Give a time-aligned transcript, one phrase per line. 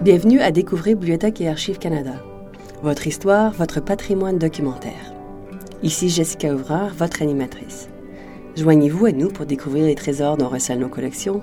[0.00, 2.22] Bienvenue à découvrir Bibliothèque et Archives Canada.
[2.84, 5.12] Votre histoire, votre patrimoine documentaire.
[5.82, 7.88] Ici Jessica Ouvrard, votre animatrice.
[8.56, 11.42] Joignez-vous à nous pour découvrir les trésors dont recèlent nos collections,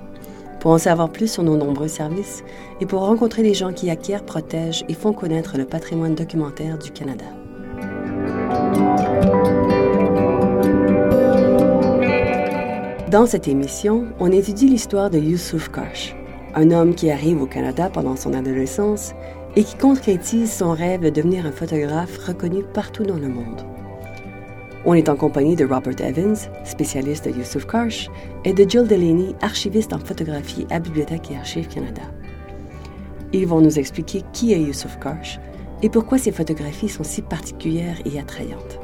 [0.58, 2.42] pour en savoir plus sur nos nombreux services
[2.80, 6.90] et pour rencontrer les gens qui acquièrent, protègent et font connaître le patrimoine documentaire du
[6.92, 7.26] Canada.
[13.10, 16.16] Dans cette émission, on étudie l'histoire de Yusuf Karsh,
[16.56, 19.12] un homme qui arrive au Canada pendant son adolescence
[19.56, 23.60] et qui concrétise son rêve de devenir un photographe reconnu partout dans le monde.
[24.86, 28.08] On est en compagnie de Robert Evans, spécialiste de Yusuf Karsh,
[28.44, 32.02] et de Jill Delaney, archiviste en photographie à Bibliothèque et Archives Canada.
[33.32, 35.38] Ils vont nous expliquer qui est Yusuf Karsh
[35.82, 38.80] et pourquoi ses photographies sont si particulières et attrayantes.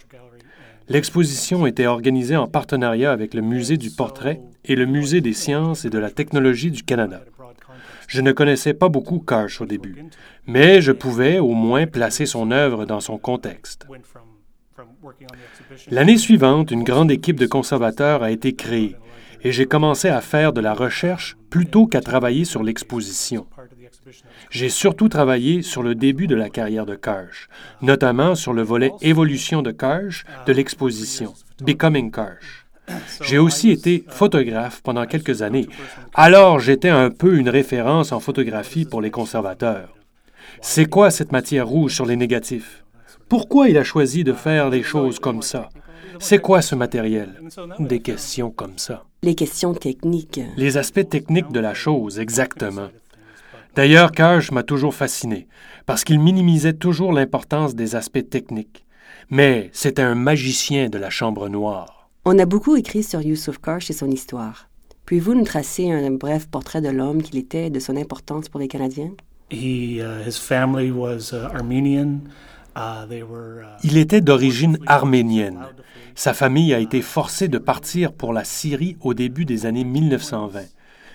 [0.87, 5.83] L'exposition était organisée en partenariat avec le musée du portrait et le musée des sciences
[5.83, 7.21] et de la technologie du Canada.
[8.07, 10.05] Je ne connaissais pas beaucoup Cash au début,
[10.45, 13.87] mais je pouvais au moins placer son œuvre dans son contexte.
[15.89, 18.95] L'année suivante, une grande équipe de conservateurs a été créée
[19.43, 23.45] et j'ai commencé à faire de la recherche plutôt qu'à travailler sur l'exposition.
[24.49, 27.47] J'ai surtout travaillé sur le début de la carrière de Karsh,
[27.83, 32.65] notamment sur le volet évolution de Karsh de l'exposition, Becoming Karsh.
[33.21, 35.67] J'ai aussi été photographe pendant quelques années,
[36.15, 39.93] alors j'étais un peu une référence en photographie pour les conservateurs.
[40.59, 42.83] C'est quoi cette matière rouge sur les négatifs?
[43.29, 45.69] Pourquoi il a choisi de faire les choses comme ça?
[46.17, 47.39] C'est quoi ce matériel?
[47.77, 49.03] Des questions comme ça.
[49.23, 50.41] Les questions techniques.
[50.57, 52.89] Les aspects techniques de la chose, exactement.
[53.73, 55.47] D'ailleurs, Cage m'a toujours fasciné,
[55.85, 58.85] parce qu'il minimisait toujours l'importance des aspects techniques.
[59.29, 62.09] Mais c'était un magicien de la chambre noire.
[62.25, 64.67] On a beaucoup écrit sur Yusuf Karsh et son histoire.
[65.05, 68.59] Pouvez-vous nous tracer un bref portrait de l'homme qu'il était et de son importance pour
[68.59, 69.13] les Canadiens?
[69.51, 70.29] Uh, uh.
[72.75, 73.05] Uh,
[73.83, 75.59] Il était d'origine arménienne.
[76.15, 80.61] Sa famille a été forcée de partir pour la Syrie au début des années 1920.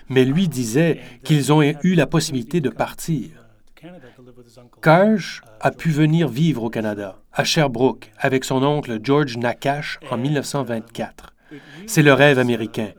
[0.09, 3.29] Mais lui disait qu'ils ont eu la possibilité de partir.
[4.81, 10.17] Karsh a pu venir vivre au Canada, à Sherbrooke, avec son oncle George Nakash en
[10.17, 11.33] 1924.
[11.87, 12.89] C'est le rêve américain.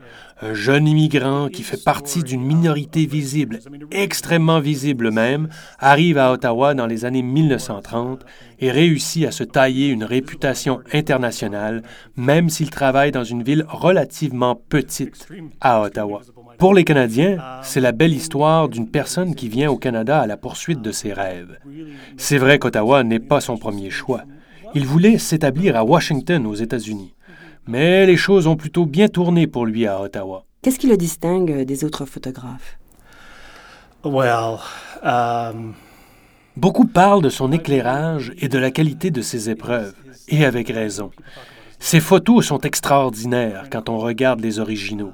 [0.42, 3.58] Un jeune immigrant qui fait partie d'une minorité visible,
[3.90, 8.24] extrêmement visible même, arrive à Ottawa dans les années 1930
[8.58, 11.82] et réussit à se tailler une réputation internationale,
[12.16, 15.28] même s'il travaille dans une ville relativement petite,
[15.60, 16.22] à Ottawa.
[16.56, 20.38] Pour les Canadiens, c'est la belle histoire d'une personne qui vient au Canada à la
[20.38, 21.58] poursuite de ses rêves.
[22.16, 24.22] C'est vrai qu'Ottawa n'est pas son premier choix.
[24.74, 27.12] Il voulait s'établir à Washington, aux États-Unis.
[27.66, 30.44] Mais les choses ont plutôt bien tourné pour lui à Ottawa.
[30.62, 32.78] Qu'est-ce qui le distingue des autres photographes?
[34.04, 34.58] Well,
[35.02, 35.74] um,
[36.56, 39.94] Beaucoup parlent de son éclairage et de la qualité de ses épreuves,
[40.28, 41.10] et avec raison.
[41.78, 45.12] Ses photos sont extraordinaires quand on regarde les originaux.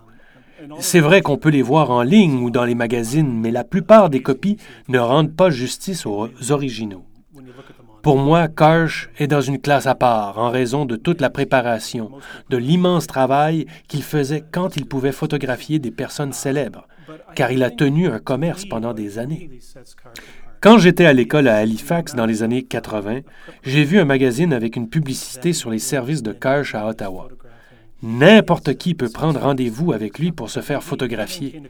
[0.80, 4.10] C'est vrai qu'on peut les voir en ligne ou dans les magazines, mais la plupart
[4.10, 4.56] des copies
[4.88, 7.04] ne rendent pas justice aux originaux.
[8.06, 12.12] Pour moi, Karsh est dans une classe à part en raison de toute la préparation,
[12.50, 16.86] de l'immense travail qu'il faisait quand il pouvait photographier des personnes célèbres,
[17.34, 19.50] car il a tenu un commerce pendant des années.
[20.60, 23.22] Quand j'étais à l'école à Halifax dans les années 80,
[23.64, 27.26] j'ai vu un magazine avec une publicité sur les services de Karsh à Ottawa.
[28.04, 31.60] N'importe qui peut prendre rendez-vous avec lui pour se faire photographier.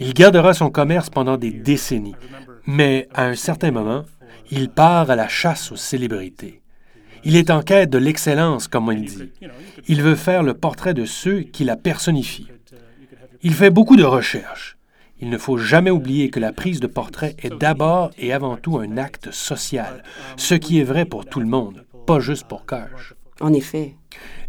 [0.00, 2.16] Il gardera son commerce pendant des décennies,
[2.66, 4.02] mais à un certain moment,
[4.50, 6.60] il part à la chasse aux célébrités.
[7.22, 9.30] Il est en quête de l'excellence, comme il dit.
[9.88, 12.48] Il veut faire le portrait de ceux qui la personnifient.
[13.42, 14.78] Il fait beaucoup de recherches.
[15.20, 18.78] Il ne faut jamais oublier que la prise de portrait est d'abord et avant tout
[18.78, 20.02] un acte social,
[20.36, 23.14] ce qui est vrai pour tout le monde, pas juste pour Karsh.
[23.40, 23.96] En effet.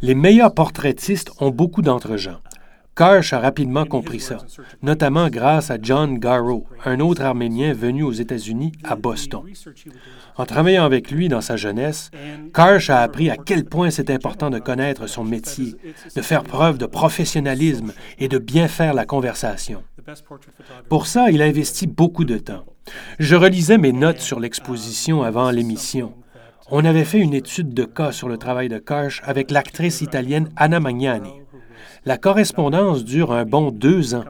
[0.02, 2.40] Les meilleurs portraitistes ont beaucoup d'entre-gens.
[2.96, 4.38] Karsh a rapidement compris ça,
[4.82, 9.44] notamment grâce à John Garrow, un autre Arménien venu aux États-Unis à Boston.
[10.36, 12.12] En travaillant avec lui dans sa jeunesse,
[12.54, 15.76] Karsh a appris à quel point c'est important de connaître son métier,
[16.16, 19.84] de faire preuve de professionnalisme et de bien faire la conversation.
[20.90, 22.66] Pour ça, il a investi beaucoup de temps.
[23.20, 26.14] Je relisais mes notes sur l'exposition avant l'émission.
[26.70, 30.50] On avait fait une étude de cas sur le travail de Karsh avec l'actrice italienne
[30.56, 31.41] Anna Magnani.
[32.06, 34.26] La correspondance dure un bon deux ans.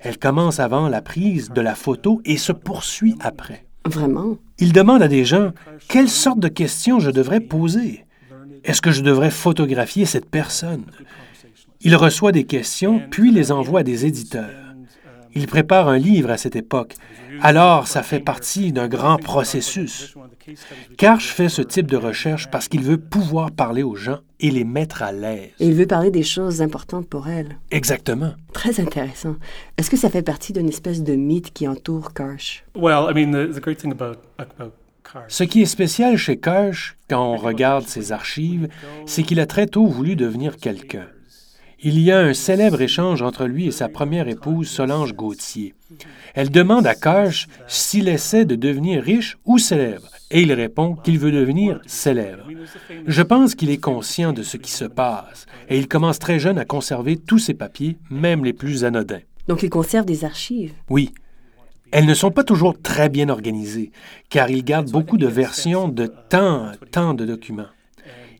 [0.00, 3.64] Elle commence avant la prise de la photo et se poursuit après.
[3.84, 4.38] Vraiment?
[4.58, 5.52] Il demande à des gens
[5.88, 8.06] quelle sorte de questions je devrais poser?
[8.64, 10.84] Est-ce que je devrais photographier cette personne?
[11.80, 14.50] Il reçoit des questions, puis les envoie à des éditeurs.
[15.34, 16.94] Il prépare un livre à cette époque.
[17.40, 20.14] Alors, ça fait partie d'un grand processus.
[20.96, 24.64] Karch fait ce type de recherche parce qu'il veut pouvoir parler aux gens et les
[24.64, 25.50] mettre à l'aise.
[25.60, 27.58] Et il veut parler des choses importantes pour elle.
[27.70, 28.32] Exactement.
[28.52, 29.36] Très intéressant.
[29.78, 32.64] Est-ce que ça fait partie d'une espèce de mythe qui entoure Karsh?
[32.74, 34.18] Well, I mean, the, the great thing about,
[35.28, 38.68] Ce qui est spécial chez Karsh, quand on regarde ses archives,
[39.06, 41.06] c'est qu'il a très tôt voulu devenir quelqu'un.
[41.84, 45.74] Il y a un célèbre échange entre lui et sa première épouse, Solange Gauthier.
[46.34, 51.18] Elle demande à Karsh s'il essaie de devenir riche ou célèbre, et il répond qu'il
[51.18, 52.48] veut devenir célèbre.
[53.06, 56.58] Je pense qu'il est conscient de ce qui se passe, et il commence très jeune
[56.58, 59.20] à conserver tous ses papiers, même les plus anodins.
[59.46, 60.72] Donc il conserve des archives.
[60.88, 61.12] Oui.
[61.90, 63.92] Elles ne sont pas toujours très bien organisées,
[64.30, 67.66] car il garde beaucoup de versions de tant, tant de documents.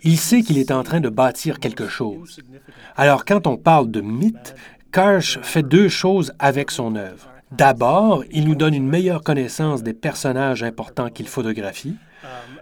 [0.03, 2.41] Il sait qu'il est en train de bâtir quelque chose.
[2.97, 4.55] Alors quand on parle de mythe,
[4.91, 7.32] Karsh fait deux choses avec son œuvre.
[7.53, 11.97] D'abord, il nous donne une meilleure connaissance des personnages importants qu'il photographie.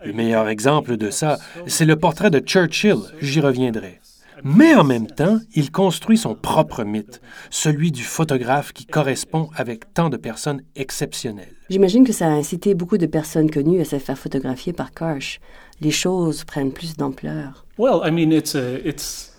[0.05, 1.39] Le meilleur exemple de ça,
[1.69, 4.01] c'est le portrait de Churchill, j'y reviendrai.
[4.43, 7.21] Mais en même temps, il construit son propre mythe,
[7.51, 11.55] celui du photographe qui correspond avec tant de personnes exceptionnelles.
[11.69, 15.39] J'imagine que ça a incité beaucoup de personnes connues à se faire photographier par Karsh.
[15.81, 17.65] Les choses prennent plus d'ampleur.
[17.79, 19.31] Well, I mean, it's a, it's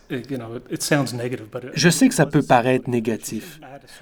[1.74, 3.60] Je sais que ça peut paraître négatif,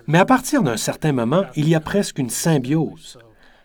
[0.07, 3.17] mais à partir d'un certain moment, il y a presque une symbiose.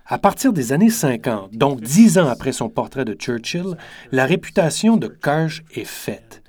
[0.07, 3.77] À partir des années 50, donc dix ans après son portrait de Churchill,
[4.13, 6.43] la réputation de Karsh est faite.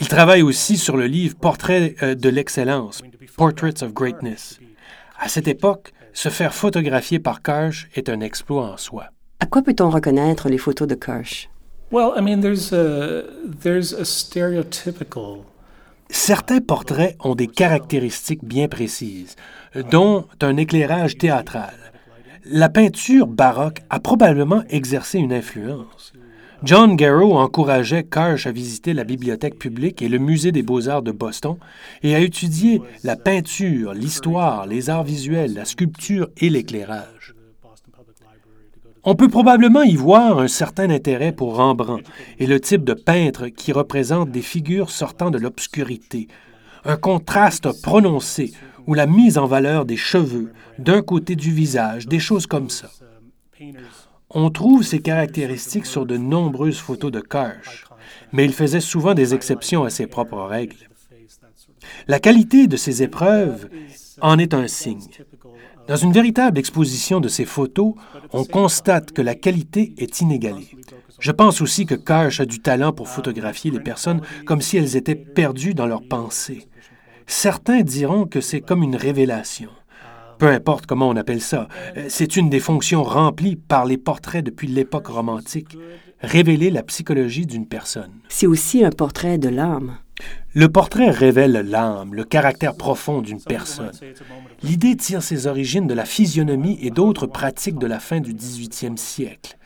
[0.00, 3.02] Il travaille aussi sur le livre Portrait euh, de l'excellence,
[3.36, 4.60] Portraits of Greatness.
[5.18, 9.08] À cette époque, se faire photographier par Karsh est un exploit en soi.
[9.40, 11.50] À quoi peut-on reconnaître les photos de Karsh?
[11.90, 15.44] Well, I mean, there's a there's a stereotypical
[16.10, 19.36] Certains portraits ont des caractéristiques bien précises,
[19.90, 21.74] dont un éclairage théâtral.
[22.44, 26.14] La peinture baroque a probablement exercé une influence.
[26.64, 31.12] John Garrow encourageait Karsh à visiter la bibliothèque publique et le musée des beaux-arts de
[31.12, 31.56] Boston
[32.02, 37.34] et à étudier la peinture, l'histoire, les arts visuels, la sculpture et l'éclairage.
[39.10, 42.04] On peut probablement y voir un certain intérêt pour Rembrandt
[42.38, 46.28] et le type de peintre qui représente des figures sortant de l'obscurité,
[46.84, 48.52] un contraste prononcé
[48.86, 52.90] ou la mise en valeur des cheveux, d'un côté du visage, des choses comme ça.
[54.28, 57.86] On trouve ces caractéristiques sur de nombreuses photos de Karsh,
[58.32, 60.86] mais il faisait souvent des exceptions à ses propres règles.
[62.08, 63.70] La qualité de ces épreuves
[64.20, 65.08] en est un signe.
[65.88, 67.94] Dans une véritable exposition de ces photos,
[68.32, 70.68] on constate que la qualité est inégalée.
[71.18, 74.96] Je pense aussi que Karsh a du talent pour photographier les personnes comme si elles
[74.96, 76.68] étaient perdues dans leurs pensées.
[77.26, 79.70] Certains diront que c'est comme une révélation.
[80.38, 84.44] Peu importe comment on appelle ça, euh, c'est une des fonctions remplies par les portraits
[84.44, 85.76] depuis l'époque romantique,
[86.20, 88.12] révéler la psychologie d'une personne.
[88.28, 89.96] C'est aussi un portrait de l'âme.
[90.54, 93.92] Le portrait révèle l'âme, le caractère profond d'une personne.
[94.62, 98.96] L'idée tire ses origines de la physionomie et d'autres pratiques de la fin du 18e
[98.96, 99.56] siècle.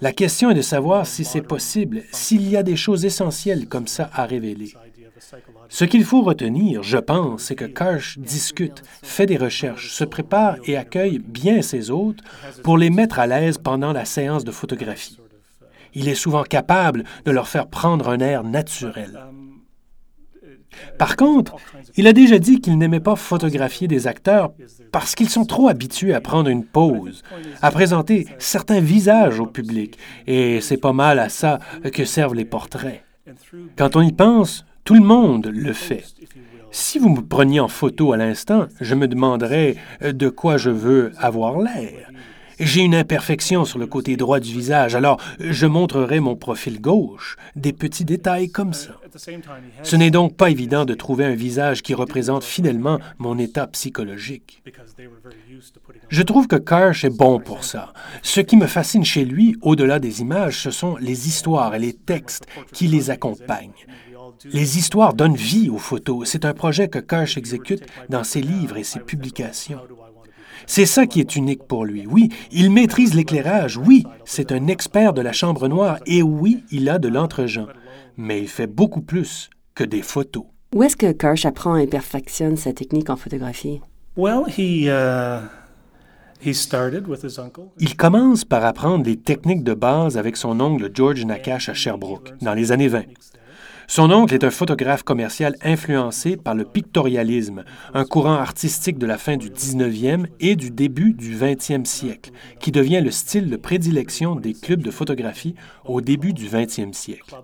[0.00, 3.86] La question est de savoir si c'est possible, s'il y a des choses essentielles comme
[3.86, 4.72] ça à révéler.
[5.68, 10.56] Ce qu'il faut retenir, je pense, c'est que Karsh discute, fait des recherches, se prépare
[10.64, 12.20] et accueille bien ses hôtes
[12.62, 15.18] pour les mettre à l'aise pendant la séance de photographie.
[15.92, 19.20] Il est souvent capable de leur faire prendre un air naturel.
[20.98, 21.56] Par contre,
[21.96, 24.52] il a déjà dit qu'il n'aimait pas photographier des acteurs
[24.92, 27.22] parce qu'ils sont trop habitués à prendre une pause,
[27.62, 31.58] à présenter certains visages au public, et c'est pas mal à ça
[31.92, 33.04] que servent les portraits.
[33.76, 36.04] Quand on y pense, tout le monde le fait.
[36.72, 41.12] Si vous me preniez en photo à l'instant, je me demanderais de quoi je veux
[41.18, 42.10] avoir l'air.
[42.60, 47.38] J'ai une imperfection sur le côté droit du visage, alors je montrerai mon profil gauche,
[47.56, 49.00] des petits détails comme ça.
[49.82, 54.62] Ce n'est donc pas évident de trouver un visage qui représente fidèlement mon état psychologique.
[56.10, 57.94] Je trouve que Karsh est bon pour ça.
[58.22, 61.94] Ce qui me fascine chez lui, au-delà des images, ce sont les histoires et les
[61.94, 63.86] textes qui les accompagnent.
[64.52, 66.28] Les histoires donnent vie aux photos.
[66.28, 69.80] C'est un projet que Karsh exécute dans ses livres et ses publications.
[70.66, 72.06] C'est ça qui est unique pour lui.
[72.06, 73.76] Oui, il maîtrise l'éclairage.
[73.76, 75.98] Oui, c'est un expert de la chambre noire.
[76.06, 77.68] Et oui, il a de l'entre-gens.
[78.16, 80.44] Mais il fait beaucoup plus que des photos.
[80.74, 83.80] Où est-ce que Karsh apprend et perfectionne sa technique en photographie?
[84.16, 85.48] Well, he, uh,
[86.40, 87.64] he started with his uncle.
[87.78, 92.34] Il commence par apprendre les techniques de base avec son oncle George Nakash à Sherbrooke,
[92.40, 93.02] dans les années 20.
[93.90, 99.18] Son oncle est un photographe commercial influencé par le pictorialisme, un courant artistique de la
[99.18, 102.30] fin du 19e et du début du 20e siècle,
[102.60, 107.34] qui devient le style de prédilection des clubs de photographie au début du 20e siècle.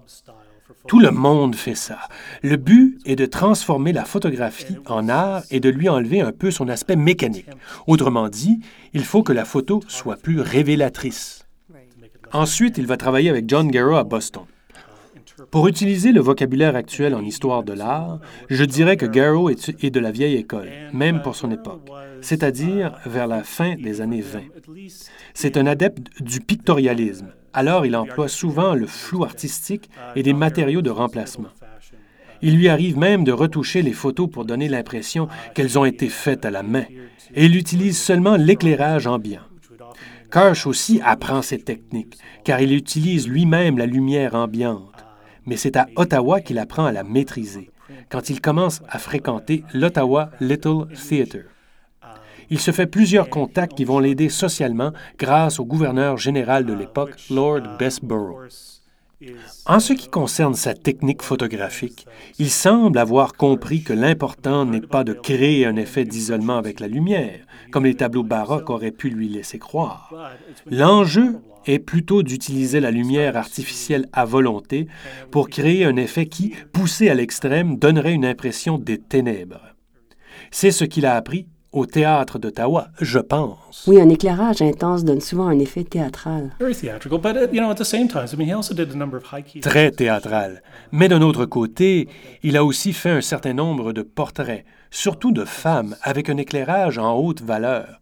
[0.87, 1.99] Tout le monde fait ça.
[2.45, 6.53] Le but est de transformer la photographie en art et de lui enlever un peu
[6.53, 7.50] son aspect mécanique.
[7.88, 8.61] Autrement dit,
[8.93, 11.45] il faut que la photo soit plus révélatrice.
[12.33, 14.45] Ensuite, il va travailler avec John Garrow à Boston.
[15.50, 20.00] Pour utiliser le vocabulaire actuel en histoire de l'art, je dirais que Garrow est de
[20.00, 21.90] la vieille école, même pour son époque,
[22.23, 24.40] c'est-à-dire vers la fin des années 20.
[25.35, 30.83] C'est un adepte du pictorialisme, alors il emploie souvent le flou artistique et des matériaux
[30.83, 31.50] de remplacement.
[32.43, 36.45] Il lui arrive même de retoucher les photos pour donner l'impression qu'elles ont été faites
[36.45, 36.85] à la main,
[37.35, 39.40] et il utilise seulement l'éclairage ambiant.
[40.31, 44.96] Karsh aussi apprend ces techniques, car il utilise lui-même la lumière ambiante
[45.47, 47.71] mais c'est à Ottawa qu'il apprend à la maîtriser,
[48.11, 51.47] quand il commence à fréquenter l'Ottawa Little Theatre.
[52.50, 57.17] Il se fait plusieurs contacts qui vont l'aider socialement grâce au gouverneur général de l'époque,
[57.31, 58.75] Lord Bessborough.
[59.65, 62.07] En ce qui concerne sa technique photographique,
[62.39, 66.89] il semble avoir compris que l'important n'est pas de créer un effet d'isolement avec la
[66.89, 70.13] lumière, comme les tableaux baroques auraient pu lui laisser croire.
[70.67, 74.87] L'enjeu est plutôt d'utiliser la lumière artificielle à volonté
[75.31, 79.75] pour créer un effet qui, poussé à l'extrême, donnerait une impression des ténèbres.
[80.51, 83.85] C'est ce qu'il a appris au théâtre d'Ottawa, je pense.
[83.87, 86.50] Oui, un éclairage intense donne souvent un effet théâtral.
[89.61, 90.62] Très théâtral.
[90.90, 92.09] Mais d'un autre côté,
[92.42, 96.97] il a aussi fait un certain nombre de portraits, surtout de femmes, avec un éclairage
[96.97, 98.00] en haute valeur.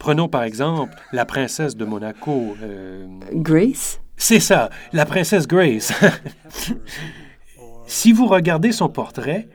[0.00, 2.56] Prenons par exemple la princesse de Monaco.
[2.60, 4.00] Euh, Grace?
[4.16, 5.92] C'est ça, la princesse Grace.
[7.92, 9.48] Si vous regardez son portrait,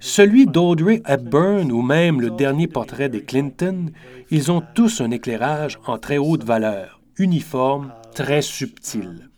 [0.00, 3.92] celui d'Audrey Hepburn ou même le dernier portrait des Clinton,
[4.32, 9.30] ils ont tous un éclairage en très haute valeur, uniforme, très subtil.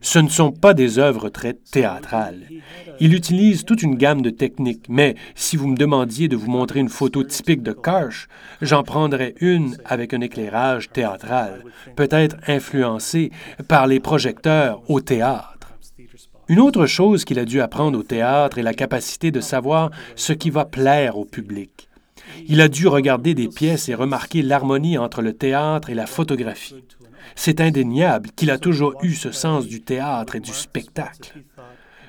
[0.00, 2.48] Ce ne sont pas des œuvres très théâtrales.
[3.00, 6.80] Il utilise toute une gamme de techniques, mais si vous me demandiez de vous montrer
[6.80, 8.28] une photo typique de Karsh,
[8.62, 11.64] j'en prendrais une avec un éclairage théâtral,
[11.96, 13.30] peut-être influencé
[13.68, 15.49] par les projecteurs au théâtre.
[16.50, 20.32] Une autre chose qu'il a dû apprendre au théâtre est la capacité de savoir ce
[20.32, 21.88] qui va plaire au public.
[22.48, 26.82] Il a dû regarder des pièces et remarquer l'harmonie entre le théâtre et la photographie.
[27.36, 31.34] C'est indéniable qu'il a toujours eu ce sens du théâtre et du spectacle.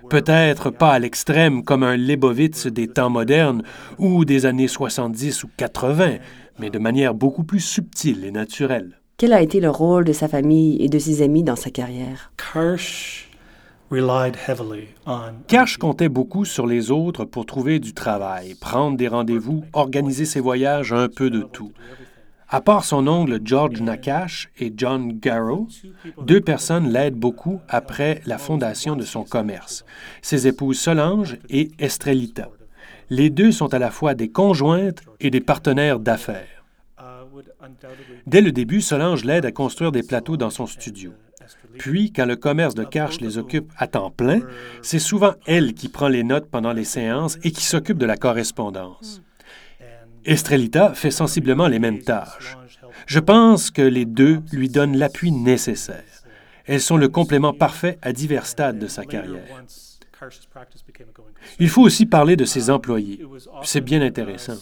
[0.09, 3.61] Peut-être pas à l'extrême comme un Lebowitz des temps modernes
[3.99, 6.15] ou des années 70 ou 80,
[6.57, 9.01] mais de manière beaucoup plus subtile et naturelle.
[9.17, 12.31] Quel a été le rôle de sa famille et de ses amis dans sa carrière?
[15.47, 20.39] Cash comptait beaucoup sur les autres pour trouver du travail, prendre des rendez-vous, organiser ses
[20.39, 21.73] voyages, un peu de tout.
[22.47, 25.67] À part son oncle George Nakash et John Garrow,
[26.23, 29.85] deux personnes l'aident beaucoup après la fondation de son commerce,
[30.21, 32.49] ses épouses Solange et Estrelita.
[33.09, 36.65] Les deux sont à la fois des conjointes et des partenaires d'affaires.
[38.27, 41.11] Dès le début, Solange l'aide à construire des plateaux dans son studio.
[41.81, 44.41] Puis, quand le commerce de Karch les occupe à temps plein,
[44.83, 48.17] c'est souvent elle qui prend les notes pendant les séances et qui s'occupe de la
[48.17, 49.23] correspondance.
[50.23, 52.55] Estrelita fait sensiblement les mêmes tâches.
[53.07, 56.03] Je pense que les deux lui donnent l'appui nécessaire.
[56.67, 59.41] Elles sont le complément parfait à divers stades de sa carrière.
[61.59, 63.25] Il faut aussi parler de ses employés.
[63.63, 64.57] C'est bien intéressant.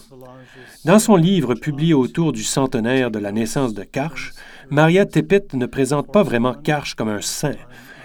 [0.84, 4.32] Dans son livre publié autour du centenaire de la naissance de Karch,
[4.70, 7.56] Maria Tepitt ne présente pas vraiment Karch comme un saint.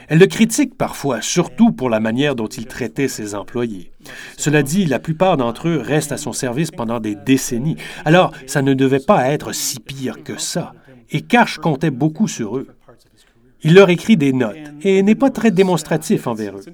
[0.07, 3.91] Elle le critique parfois, surtout pour la manière dont il traitait ses employés.
[4.37, 8.61] Cela dit, la plupart d'entre eux restent à son service pendant des décennies, alors ça
[8.61, 10.73] ne devait pas être si pire que ça.
[11.11, 12.67] Et Karch comptait beaucoup sur eux.
[13.63, 16.65] Il leur écrit des notes et n'est pas très démonstratif envers eux.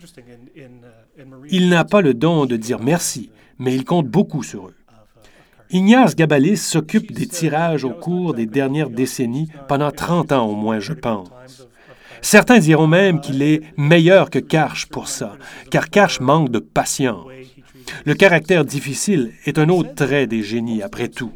[1.49, 4.75] Il n'a pas le don de dire merci, mais il compte beaucoup sur eux.
[5.73, 10.79] Ignace Gabalis s'occupe des tirages au cours des dernières décennies, pendant 30 ans au moins,
[10.79, 11.29] je pense.
[12.21, 15.37] Certains diront même qu'il est meilleur que Karch pour ça,
[15.69, 17.25] car Karch manque de patience.
[18.05, 21.31] Le caractère difficile est un autre trait des génies, après tout.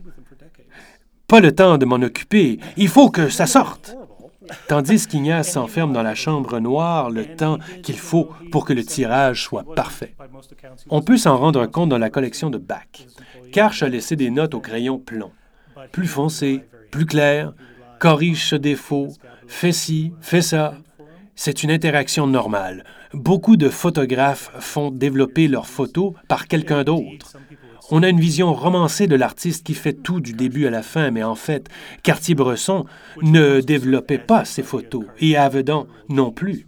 [1.28, 3.96] Pas le temps de m'en occuper, il faut que ça sorte
[4.68, 9.44] tandis qu'Ignace s'enferme dans la chambre noire le temps qu'il faut pour que le tirage
[9.44, 10.16] soit parfait.
[10.90, 13.08] On peut s'en rendre compte dans la collection de Bach.
[13.52, 15.32] Karch a laissé des notes au crayon plomb.
[15.92, 17.54] Plus foncé, plus clair,
[18.00, 19.10] corrige ce défaut,
[19.48, 20.76] fais ci, fais ça.
[21.36, 22.84] C'est une interaction normale.
[23.14, 27.38] Beaucoup de photographes font développer leurs photos par quelqu'un d'autre.
[27.92, 31.12] On a une vision romancée de l'artiste qui fait tout du début à la fin,
[31.12, 31.68] mais en fait,
[32.02, 32.86] Cartier-Bresson
[33.22, 36.66] ne développait pas ses photos et Avedon non plus.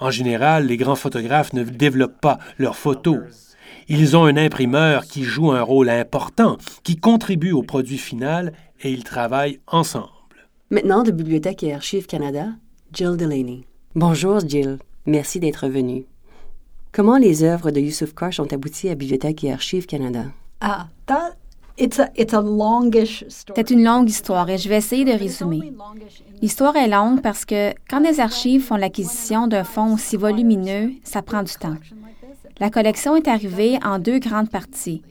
[0.00, 3.20] En général, les grands photographes ne développent pas leurs photos.
[3.88, 8.90] Ils ont un imprimeur qui joue un rôle important, qui contribue au produit final et
[8.90, 10.08] ils travaillent ensemble.
[10.70, 12.48] Maintenant, de Bibliothèque et Archives Canada,
[12.92, 13.64] Jill Delaney.
[13.94, 14.78] Bonjour, Jill.
[15.06, 16.04] Merci d'être venue.
[16.90, 20.24] Comment les œuvres de Yusuf Karsh ont abouti à Bibliothèque et Archives Canada?
[20.60, 20.88] Ah,
[23.54, 25.72] c'est une longue histoire et je vais essayer de résumer.
[26.42, 31.22] L'histoire est longue parce que quand les archives font l'acquisition d'un fonds aussi volumineux, ça
[31.22, 31.76] prend du temps.
[32.58, 35.02] La collection est arrivée en deux grandes parties.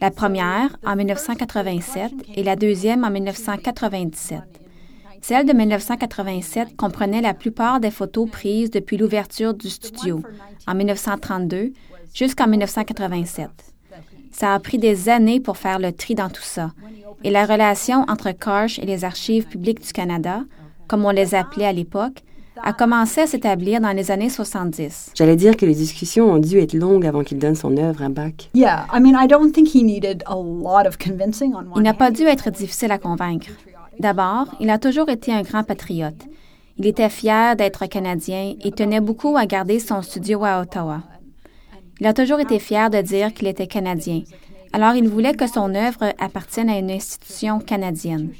[0.00, 4.40] La première en 1987 et la deuxième en 1997.
[5.22, 10.22] Celle de 1987 comprenait la plupart des photos prises depuis l'ouverture du studio
[10.66, 11.72] en 1932
[12.14, 13.69] jusqu'en 1987.
[14.30, 16.72] Ça a pris des années pour faire le tri dans tout ça.
[17.24, 20.42] Et la relation entre Karsh et les archives publiques du Canada,
[20.86, 22.22] comme on les appelait à l'époque,
[22.62, 25.12] a commencé à s'établir dans les années 70.
[25.14, 28.08] J'allais dire que les discussions ont dû être longues avant qu'il donne son œuvre à
[28.08, 28.50] Bach.
[28.54, 28.62] Il
[31.82, 33.48] n'a pas dû être difficile à convaincre.
[33.98, 36.26] D'abord, il a toujours été un grand patriote.
[36.78, 41.02] Il était fier d'être canadien et tenait beaucoup à garder son studio à Ottawa.
[42.00, 44.22] Il a toujours été fier de dire qu'il était canadien.
[44.72, 48.30] Alors il voulait que son œuvre appartienne à une institution canadienne.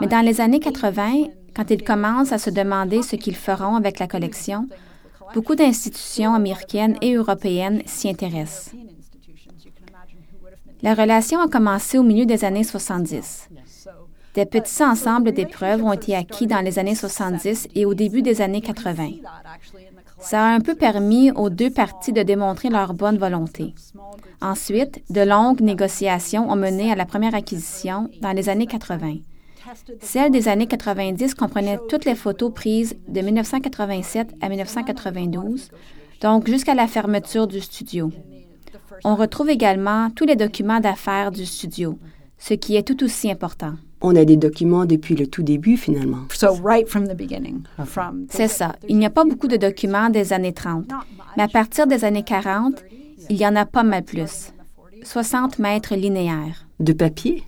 [0.00, 3.98] Mais dans les années 80, quand il commence à se demander ce qu'ils feront avec
[3.98, 4.66] la collection,
[5.34, 8.74] beaucoup d'institutions américaines et européennes s'y intéressent.
[10.82, 13.50] La relation a commencé au milieu des années 70.
[14.34, 18.40] Des petits ensembles d'épreuves ont été acquis dans les années 70 et au début des
[18.40, 19.10] années 80.
[20.20, 23.74] Ça a un peu permis aux deux parties de démontrer leur bonne volonté.
[24.40, 29.16] Ensuite, de longues négociations ont mené à la première acquisition dans les années 80.
[30.00, 35.70] Celle des années 90 comprenait toutes les photos prises de 1987 à 1992,
[36.20, 38.10] donc jusqu'à la fermeture du studio.
[39.04, 41.98] On retrouve également tous les documents d'affaires du studio,
[42.38, 43.74] ce qui est tout aussi important.
[44.02, 46.24] On a des documents depuis le tout début, finalement.
[48.30, 48.74] C'est ça.
[48.88, 50.86] Il n'y a pas beaucoup de documents des années 30.
[51.36, 52.82] Mais à partir des années 40,
[53.28, 54.52] il y en a pas mal plus.
[55.02, 56.66] 60 mètres linéaires.
[56.78, 57.44] De papier?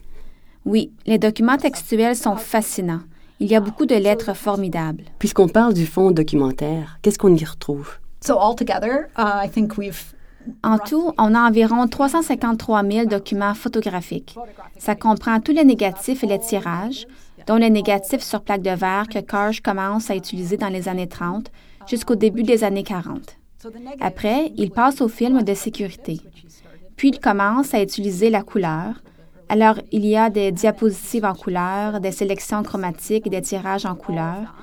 [0.65, 3.01] Oui, les documents textuels sont fascinants.
[3.41, 5.05] Il y a beaucoup de lettres formidables.
[5.19, 7.99] Puisqu'on parle du fond documentaire, qu'est-ce qu'on y retrouve?
[8.25, 10.15] So altogether, uh, I think we've
[10.63, 14.37] en tout, on a environ 353 000 documents photographiques.
[14.79, 17.07] Ça comprend tous les négatifs et les tirages,
[17.47, 21.09] dont les négatifs sur plaque de verre que Karsh commence à utiliser dans les années
[21.09, 21.51] 30
[21.87, 23.37] jusqu'au début des années 40.
[24.01, 26.21] Après, il passe au film de sécurité.
[26.97, 29.03] Puis il commence à utiliser la couleur.
[29.49, 33.95] Alors, il y a des diapositives en couleur, des sélections chromatiques et des tirages en
[33.95, 34.55] couleur,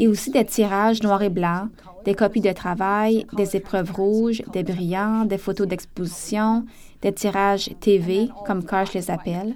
[0.00, 1.68] et aussi des tirages noir et blanc,
[2.04, 6.64] des copies de travail, des épreuves rouges, des brillants, des photos d'exposition,
[7.02, 9.54] des tirages TV, comme Karsh les appelle.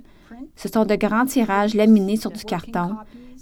[0.55, 2.91] Ce sont de grands tirages laminés sur du carton,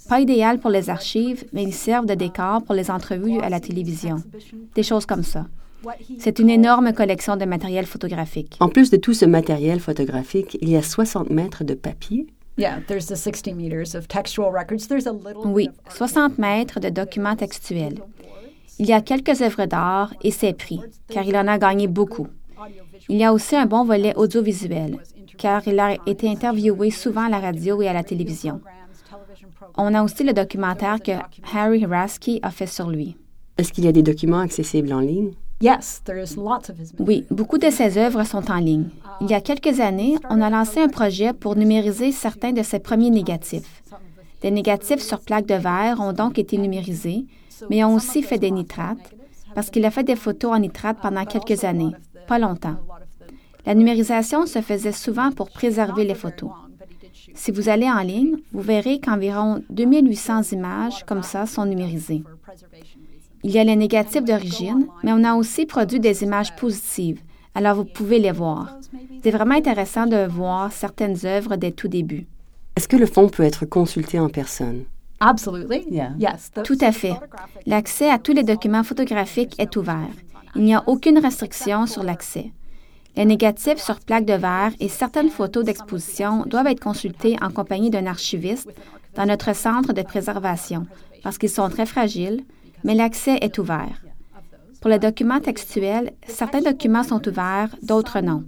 [0.07, 3.59] pas idéal pour les archives, mais ils servent de décor pour les entrevues à la
[3.59, 4.23] télévision.
[4.73, 5.45] Des choses comme ça.
[6.19, 8.55] C'est une énorme collection de matériel photographique.
[8.61, 12.27] En plus de tout ce matériel photographique, il y a 60 mètres de papier.
[15.45, 17.99] Oui, 60 mètres de documents textuels.
[18.79, 22.27] Il y a quelques œuvres d'art et ses prix, car il en a gagné beaucoup.
[23.09, 24.97] Il y a aussi un bon volet audiovisuel,
[25.37, 28.61] car il a été interviewé souvent à la radio et à la télévision.
[29.77, 31.13] On a aussi le documentaire que
[31.53, 33.17] Harry Rasky a fait sur lui.
[33.57, 35.33] Est-ce qu'il y a des documents accessibles en ligne?
[36.99, 38.89] Oui, beaucoup de ses œuvres sont en ligne.
[39.21, 42.79] Il y a quelques années, on a lancé un projet pour numériser certains de ses
[42.79, 43.83] premiers négatifs.
[44.41, 47.25] Des négatifs sur plaques de verre ont donc été numérisés,
[47.69, 49.13] mais ont aussi fait des nitrates,
[49.55, 51.93] parce qu'il a fait des photos en nitrate pendant quelques années,
[52.27, 52.75] pas longtemps.
[53.65, 56.51] La numérisation se faisait souvent pour préserver les photos.
[57.35, 62.23] Si vous allez en ligne, vous verrez qu'environ 2800 images comme ça sont numérisées.
[63.43, 67.19] Il y a les négatifs d'origine, mais on a aussi produit des images positives,
[67.55, 68.77] alors vous pouvez les voir.
[69.21, 72.25] C'est vraiment intéressant de voir certaines œuvres dès tout début.
[72.75, 74.83] Est-ce que le fonds peut être consulté en personne?
[76.63, 77.13] Tout à fait.
[77.65, 80.09] L'accès à tous les documents photographiques est ouvert.
[80.55, 82.51] Il n'y a aucune restriction sur l'accès.
[83.15, 87.89] Les négatifs sur plaque de verre et certaines photos d'exposition doivent être consultés en compagnie
[87.89, 88.69] d'un archiviste
[89.15, 90.87] dans notre centre de préservation
[91.21, 92.43] parce qu'ils sont très fragiles,
[92.83, 94.03] mais l'accès est ouvert.
[94.81, 98.43] Pour les documents textuels, certains documents sont ouverts, d'autres non.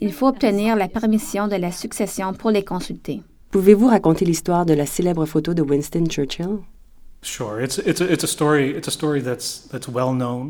[0.00, 3.22] Il faut obtenir la permission de la succession pour les consulter.
[3.52, 6.58] Pouvez-vous raconter l'histoire de la célèbre photo de Winston Churchill?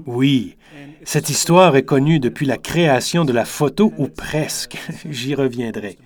[0.07, 0.57] Oui,
[1.05, 4.77] cette histoire est connue depuis la création de la photo ou presque.
[5.11, 5.99] J'y reviendrai.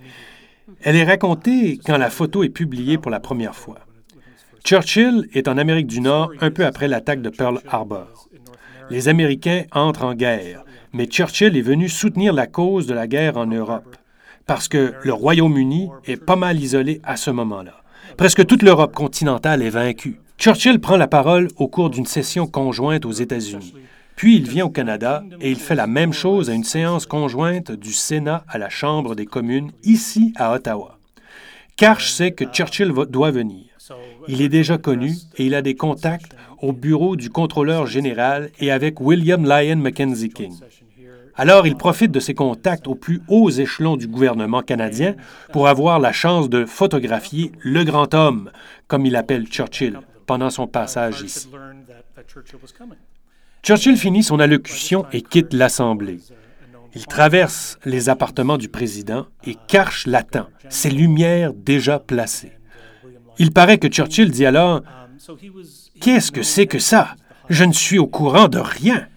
[0.81, 3.79] Elle est racontée quand la photo est publiée pour la première fois.
[4.63, 8.29] Churchill est en Amérique du Nord un peu après l'attaque de Pearl Harbor.
[8.89, 13.37] Les Américains entrent en guerre, mais Churchill est venu soutenir la cause de la guerre
[13.37, 13.95] en Europe,
[14.45, 17.81] parce que le Royaume-Uni est pas mal isolé à ce moment-là.
[18.17, 20.19] Presque toute l'Europe continentale est vaincue.
[20.37, 23.73] Churchill prend la parole au cours d'une session conjointe aux États-Unis.
[24.15, 27.71] Puis il vient au Canada et il fait la même chose à une séance conjointe
[27.71, 30.99] du Sénat à la Chambre des communes, ici à Ottawa.
[31.77, 33.70] Karsh sait que Churchill doit venir.
[34.27, 38.71] Il est déjà connu et il a des contacts au bureau du contrôleur général et
[38.71, 40.53] avec William Lyon Mackenzie King.
[41.35, 45.15] Alors il profite de ses contacts aux plus hauts échelons du gouvernement canadien
[45.51, 48.51] pour avoir la chance de photographier le grand homme,
[48.87, 51.49] comme il appelle Churchill, pendant son passage ici.
[53.63, 56.19] Churchill finit son allocution et quitte l'Assemblée.
[56.93, 62.51] Il traverse les appartements du président et Karch l'attend, ses lumières déjà placées.
[63.39, 64.81] Il paraît que Churchill dit alors
[65.99, 67.15] Qu'est-ce que c'est que ça?
[67.49, 69.07] Je ne suis au courant de rien.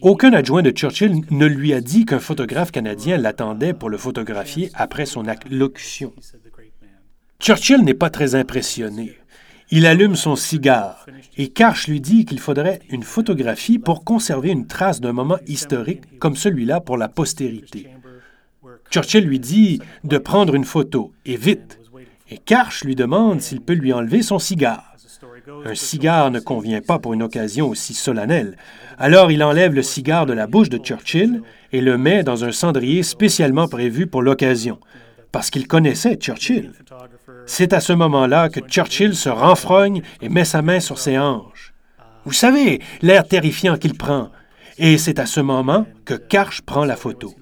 [0.00, 4.70] Aucun adjoint de Churchill ne lui a dit qu'un photographe canadien l'attendait pour le photographier
[4.74, 6.12] après son allocution.
[7.38, 9.16] Churchill n'est pas très impressionné.
[9.70, 11.06] Il allume son cigare
[11.38, 16.18] et Karch lui dit qu'il faudrait une photographie pour conserver une trace d'un moment historique
[16.18, 17.88] comme celui-là pour la postérité.
[18.90, 21.78] Churchill lui dit de prendre une photo, et vite.
[22.32, 24.94] Et Karch lui demande s'il peut lui enlever son cigare.
[25.66, 28.56] Un cigare ne convient pas pour une occasion aussi solennelle.
[28.96, 31.42] Alors il enlève le cigare de la bouche de Churchill
[31.72, 34.80] et le met dans un cendrier spécialement prévu pour l'occasion,
[35.30, 36.72] parce qu'il connaissait Churchill.
[37.44, 41.74] C'est à ce moment-là que Churchill se renfrogne et met sa main sur ses hanches.
[42.24, 44.30] Vous savez, l'air terrifiant qu'il prend.
[44.78, 47.34] Et c'est à ce moment que Karch prend la photo.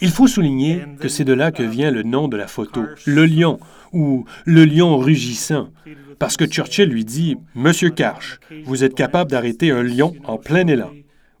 [0.00, 3.26] Il faut souligner que c'est de là que vient le nom de la photo, le
[3.26, 3.58] lion,
[3.92, 5.70] ou le lion rugissant,
[6.18, 10.66] parce que Churchill lui dit Monsieur Karch, vous êtes capable d'arrêter un lion en plein
[10.66, 10.90] élan,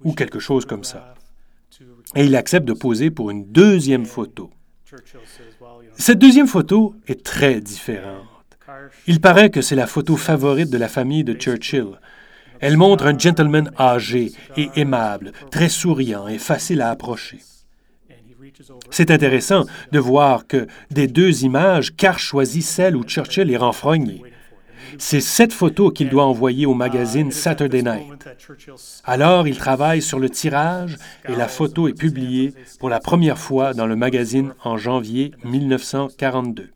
[0.04, 1.14] ou quelque chose comme ça.
[2.14, 4.50] Et il accepte de poser pour une deuxième photo.
[5.96, 8.24] Cette deuxième photo est très différente.
[9.06, 11.98] Il paraît que c'est la photo favorite de la famille de Churchill.
[12.60, 17.40] Elle montre un gentleman âgé et aimable, très souriant et facile à approcher.
[18.90, 24.22] C'est intéressant de voir que des deux images, Carr choisit celle où Churchill est renfrogné.
[24.98, 28.28] C'est cette photo qu'il doit envoyer au magazine Saturday Night.
[29.04, 30.96] Alors, il travaille sur le tirage
[31.28, 36.70] et la photo est publiée pour la première fois dans le magazine en janvier 1942.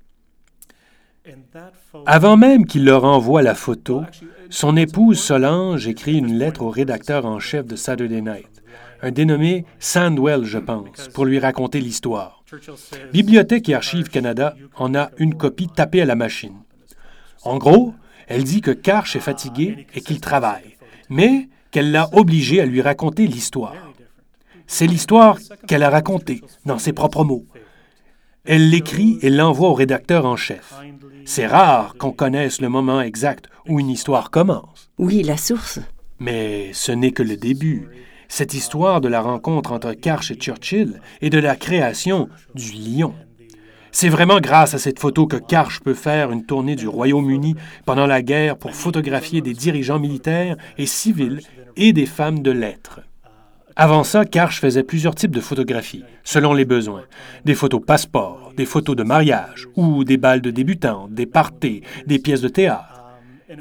[2.06, 4.02] Avant même qu'il leur envoie la photo,
[4.50, 8.57] son épouse Solange écrit une lettre au rédacteur en chef de Saturday Night,
[9.02, 12.42] un dénommé Sandwell, je pense, pour lui raconter l'histoire.
[13.12, 16.56] Bibliothèque et Archives Canada en a une copie tapée à la machine.
[17.42, 17.94] En gros,
[18.26, 20.76] elle dit que Karch est fatigué et qu'il travaille,
[21.08, 23.74] mais qu'elle l'a obligé à lui raconter l'histoire.
[24.66, 27.46] C'est l'histoire qu'elle a racontée, dans ses propres mots.
[28.44, 30.74] Elle l'écrit et l'envoie au rédacteur en chef.
[31.24, 34.90] C'est rare qu'on connaisse le moment exact où une histoire commence.
[34.98, 35.80] Oui, la source.
[36.18, 37.88] Mais ce n'est que le début.
[38.28, 43.14] Cette histoire de la rencontre entre Karsh et Churchill et de la création du lion.
[43.90, 48.06] C'est vraiment grâce à cette photo que Karsh peut faire une tournée du Royaume-Uni pendant
[48.06, 51.40] la guerre pour photographier des dirigeants militaires et civils
[51.76, 53.00] et des femmes de lettres.
[53.80, 57.04] Avant ça, Karsh faisait plusieurs types de photographies, selon les besoins.
[57.44, 62.18] Des photos passeport, des photos de mariage, ou des balles de débutants, des parties, des
[62.18, 63.02] pièces de théâtre.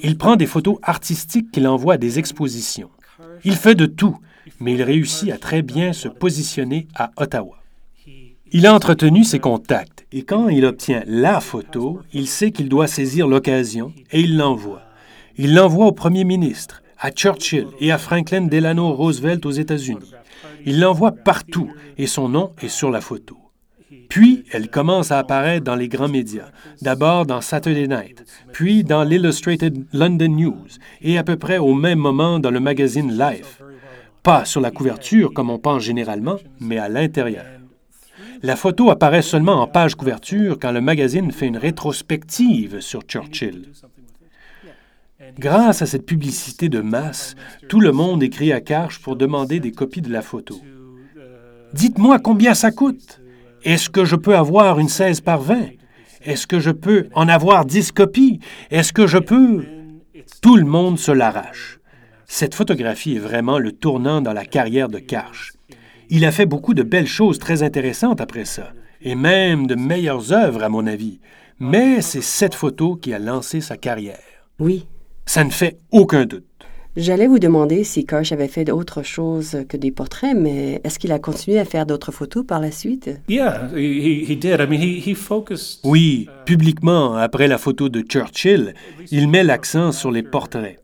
[0.01, 2.89] Il prend des photos artistiques qu'il envoie à des expositions.
[3.43, 4.17] Il fait de tout,
[4.59, 7.57] mais il réussit à très bien se positionner à Ottawa.
[8.51, 12.87] Il a entretenu ses contacts et quand il obtient la photo, il sait qu'il doit
[12.87, 14.83] saisir l'occasion et il l'envoie.
[15.37, 20.13] Il l'envoie au premier ministre, à Churchill et à Franklin Delano Roosevelt aux États-Unis.
[20.65, 23.37] Il l'envoie partout et son nom est sur la photo.
[24.09, 26.49] Puis, elle commence à apparaître dans les grands médias,
[26.81, 30.67] d'abord dans Saturday Night, puis dans l'Illustrated London News
[31.01, 33.61] et à peu près au même moment dans le magazine Life.
[34.27, 37.45] Pas sur la couverture comme on pense généralement, mais à l'intérieur.
[38.43, 43.69] La photo apparaît seulement en page couverture quand le magazine fait une rétrospective sur Churchill.
[45.39, 47.35] Grâce à cette publicité de masse,
[47.69, 50.59] tout le monde écrit à Karch pour demander des copies de la photo.
[51.71, 53.21] Dites-moi combien ça coûte?
[53.63, 55.69] Est-ce que je peux avoir une 16 par 20?
[56.25, 58.41] Est-ce que je peux en avoir 10 copies?
[58.71, 59.63] Est-ce que je peux...
[60.41, 61.76] Tout le monde se l'arrache.
[62.27, 65.53] Cette photographie est vraiment le tournant dans la carrière de Karch.
[66.09, 70.33] Il a fait beaucoup de belles choses très intéressantes après ça, et même de meilleures
[70.33, 71.19] œuvres à mon avis.
[71.59, 74.19] Mais c'est cette photo qui a lancé sa carrière.
[74.59, 74.85] Oui,
[75.25, 76.43] ça ne fait aucun doute.
[76.97, 81.11] J'allais vous demander si Karsh avait fait d'autres choses que des portraits, mais est-ce qu'il
[81.11, 83.09] a continué à faire d'autres photos par la suite?
[85.83, 88.73] Oui, publiquement, après la photo de Churchill,
[89.11, 90.79] il met l'accent sur les portraits.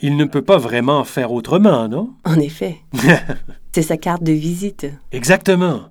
[0.00, 2.10] Il ne peut pas vraiment faire autrement, non?
[2.24, 2.78] En effet.
[3.72, 4.86] C'est sa carte de visite.
[5.12, 5.88] Exactement.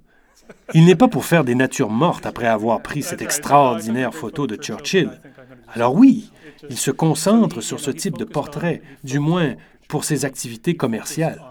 [0.73, 4.55] Il n'est pas pour faire des natures mortes après avoir pris cette extraordinaire photo de
[4.55, 5.09] Churchill.
[5.73, 6.31] Alors oui,
[6.69, 9.55] il se concentre sur ce type de portrait, du moins
[9.87, 11.41] pour ses activités commerciales.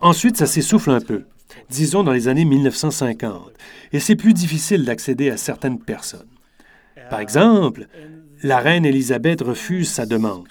[0.00, 1.24] Ensuite, ça s'essouffle un peu,
[1.70, 3.52] disons dans les années 1950,
[3.92, 6.28] et c'est plus difficile d'accéder à certaines personnes.
[7.08, 7.86] Par exemple,
[8.42, 10.48] la reine Élisabeth refuse sa demande.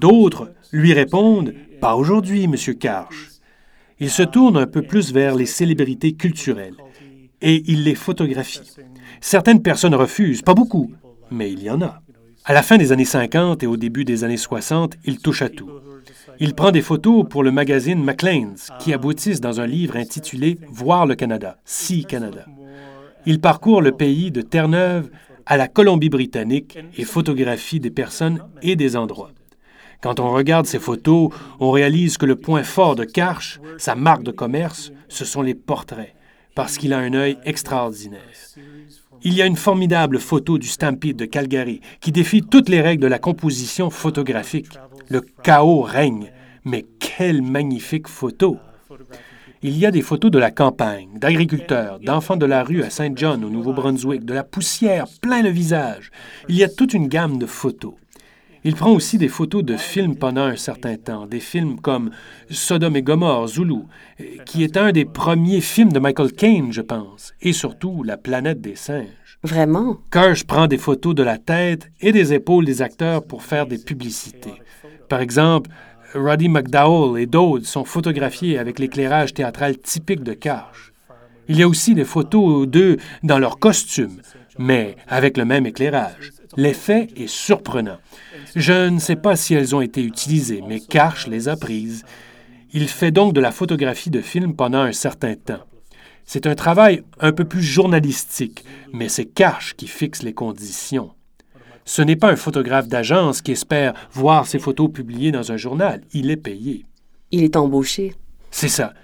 [0.00, 3.30] D'autres lui répondent Pas aujourd'hui, monsieur Karch.
[4.00, 6.74] Il se tourne un peu plus vers les célébrités culturelles
[7.40, 8.72] et il les photographie.
[9.20, 10.92] Certaines personnes refusent, pas beaucoup,
[11.30, 12.00] mais il y en a.
[12.44, 15.48] À la fin des années 50 et au début des années 60, il touche à
[15.48, 15.70] tout.
[16.40, 21.06] Il prend des photos pour le magazine Maclean's, qui aboutissent dans un livre intitulé Voir
[21.06, 22.46] le Canada, Si Canada.
[23.26, 25.10] Il parcourt le pays de Terre-Neuve
[25.46, 29.30] à la Colombie-Britannique et photographie des personnes et des endroits.
[30.02, 34.24] Quand on regarde ces photos, on réalise que le point fort de Karch, sa marque
[34.24, 36.14] de commerce, ce sont les portraits,
[36.56, 38.20] parce qu'il a un œil extraordinaire.
[39.22, 43.02] Il y a une formidable photo du Stampede de Calgary qui défie toutes les règles
[43.02, 44.76] de la composition photographique.
[45.08, 46.32] Le chaos règne.
[46.64, 48.58] Mais quelle magnifique photo!
[49.62, 53.12] Il y a des photos de la campagne, d'agriculteurs, d'enfants de la rue à Saint
[53.14, 56.10] John au Nouveau-Brunswick, de la poussière plein le visage.
[56.48, 57.94] Il y a toute une gamme de photos.
[58.64, 62.10] Il prend aussi des photos de films pendant un certain temps, des films comme
[62.48, 63.82] Sodome et Gomorre, Zulu,
[64.46, 68.60] qui est un des premiers films de Michael Caine, je pense, et surtout La planète
[68.60, 69.38] des singes.
[69.42, 69.98] Vraiment?
[70.12, 73.78] Kirsch prend des photos de la tête et des épaules des acteurs pour faire des
[73.78, 74.62] publicités.
[75.08, 75.68] Par exemple,
[76.14, 80.91] Roddy McDowell et d'autres sont photographiés avec l'éclairage théâtral typique de Kirsch.
[81.48, 84.20] Il y a aussi des photos d'eux dans leur costume,
[84.58, 86.32] mais avec le même éclairage.
[86.56, 87.98] L'effet est surprenant.
[88.54, 92.04] Je ne sais pas si elles ont été utilisées, mais Karch les a prises.
[92.72, 95.64] Il fait donc de la photographie de film pendant un certain temps.
[96.24, 101.12] C'est un travail un peu plus journalistique, mais c'est Karch qui fixe les conditions.
[101.84, 106.02] Ce n'est pas un photographe d'agence qui espère voir ses photos publiées dans un journal.
[106.12, 106.86] Il est payé.
[107.32, 108.14] Il est embauché.
[108.50, 108.94] C'est ça.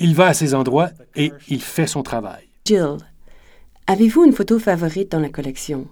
[0.00, 2.48] Il va à ces endroits et il fait son travail.
[2.64, 2.98] Jill,
[3.86, 5.88] avez-vous une photo favorite dans la collection?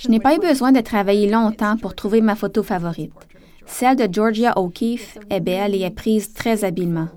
[0.00, 3.12] Je n'ai pas eu besoin de travailler longtemps pour trouver ma photo favorite.
[3.66, 7.08] Celle de Georgia O'Keeffe est belle et est prise très habilement.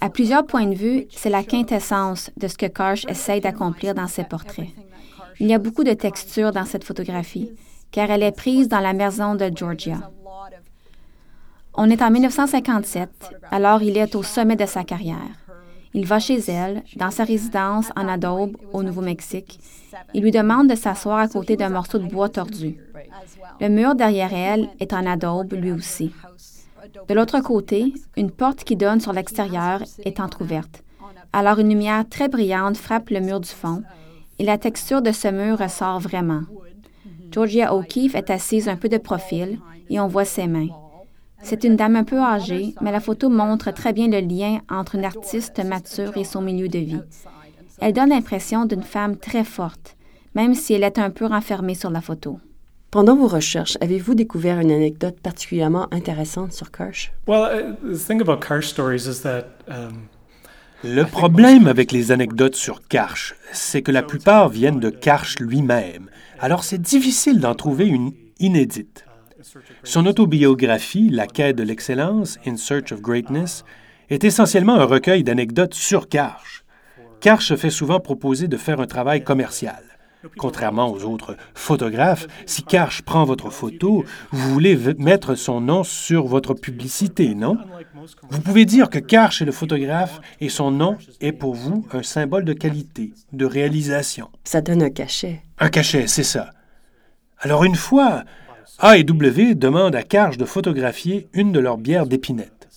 [0.00, 4.08] À plusieurs points de vue, c'est la quintessence de ce que Karsh essaye d'accomplir dans
[4.08, 4.68] ses portraits.
[5.40, 7.52] Il y a beaucoup de texture dans cette photographie,
[7.90, 10.10] car elle est prise dans la maison de Georgia.
[11.76, 13.08] On est en 1957,
[13.50, 15.16] alors il est au sommet de sa carrière.
[15.92, 19.58] Il va chez elle, dans sa résidence en Adobe, au Nouveau-Mexique.
[20.12, 22.78] Il lui demande de s'asseoir à côté d'un morceau de bois tordu.
[23.60, 26.12] Le mur derrière elle est en adobe lui aussi.
[27.08, 30.82] De l'autre côté, une porte qui donne sur l'extérieur est entr'ouverte.
[31.32, 33.82] Alors une lumière très brillante frappe le mur du fond
[34.38, 36.42] et la texture de ce mur ressort vraiment.
[37.30, 39.58] Georgia O'Keeffe est assise un peu de profil
[39.90, 40.68] et on voit ses mains.
[41.44, 44.94] C'est une dame un peu âgée, mais la photo montre très bien le lien entre
[44.94, 47.02] une artiste mature et son milieu de vie.
[47.80, 49.96] Elle donne l'impression d'une femme très forte,
[50.34, 52.40] même si elle est un peu renfermée sur la photo.
[52.90, 57.12] Pendant vos recherches, avez-vous découvert une anecdote particulièrement intéressante sur Karsh?
[57.26, 60.08] Well, uh, the thing about Karsh stories is that um,
[60.82, 66.08] Le problème avec les anecdotes sur Karsh, c'est que la plupart viennent de Karsh lui-même.
[66.38, 69.04] Alors c'est difficile d'en trouver une inédite.
[69.82, 73.64] Son autobiographie, La quête de l'excellence, In Search of Greatness,
[74.10, 76.64] est essentiellement un recueil d'anecdotes sur Karsh.
[77.20, 79.82] Karsh fait souvent proposer de faire un travail commercial.
[80.38, 86.26] Contrairement aux autres photographes, si Karch prend votre photo, vous voulez mettre son nom sur
[86.26, 87.58] votre publicité, non?
[88.30, 92.02] Vous pouvez dire que Karch est le photographe et son nom est pour vous un
[92.02, 94.30] symbole de qualité, de réalisation.
[94.44, 95.42] Ça donne un cachet.
[95.58, 96.50] Un cachet, c'est ça.
[97.40, 98.24] Alors une fois,
[98.78, 102.68] A et W demandent à Karch de photographier une de leurs bières d'épinette.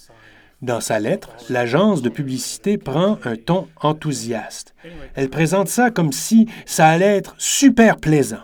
[0.61, 4.75] Dans sa lettre, l'agence de publicité prend un ton enthousiaste.
[5.15, 8.41] Elle présente ça comme si ça allait être super plaisant.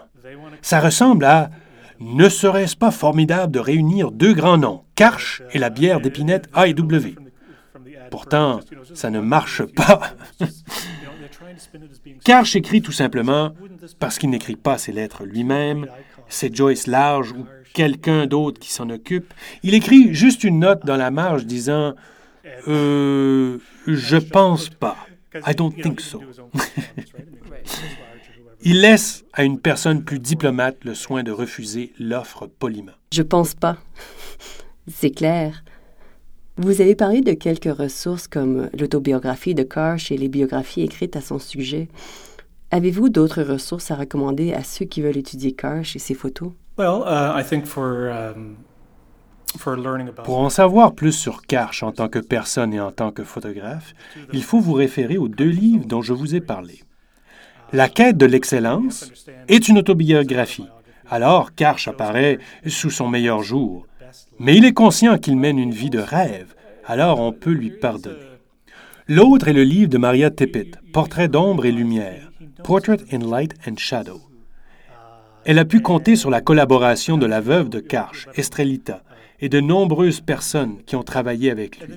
[0.62, 1.50] Ça ressemble à
[2.00, 7.16] Ne serait-ce pas formidable de réunir deux grands noms, Karch et la bière d'épinette A&W?
[8.10, 8.60] Pourtant,
[8.94, 10.02] ça ne marche pas.
[12.24, 13.54] Karch écrit tout simplement
[14.00, 15.88] parce qu'il n'écrit pas ses lettres lui-même,
[16.28, 19.34] c'est Joyce Large ou quelqu'un d'autre qui s'en occupe.
[19.64, 21.96] Il écrit juste une note dans la marge disant
[22.68, 23.58] euh,
[23.88, 24.98] Je pense pas.
[25.48, 26.22] I don't think so.
[28.66, 32.94] Il laisse à une personne plus diplomate le soin de refuser l'offre poliment.
[33.12, 33.78] Je pense pas.
[34.88, 35.66] C'est clair.
[36.56, 41.22] Vous avez parlé de quelques ressources comme l'autobiographie de Karsh et les biographies écrites à
[41.22, 41.90] son sujet.
[42.74, 46.54] Avez-vous d'autres ressources à recommander à ceux qui veulent étudier Karsh et ses photos?
[46.76, 48.56] Well, uh, I think for, um,
[49.60, 52.90] for learning about Pour en savoir plus sur Karch en tant que personne et en
[52.90, 53.94] tant que photographe,
[54.34, 56.82] il faut vous référer aux deux livres dont je vous ai parlé.
[57.74, 59.12] La quête de l'excellence
[59.48, 60.66] est une autobiographie.
[61.12, 63.86] Alors, Karch apparaît sous son meilleur jour.
[64.40, 66.56] Mais il est conscient qu'il mène une vie de rêve,
[66.88, 68.33] alors on peut lui pardonner.
[69.10, 72.32] L'autre est le livre de Maria Tippett, Portrait d'ombre et lumière,
[72.64, 74.22] Portrait in Light and Shadow.
[75.44, 79.04] Elle a pu compter sur la collaboration de la veuve de Karch, Estrelita,
[79.42, 81.96] et de nombreuses personnes qui ont travaillé avec lui.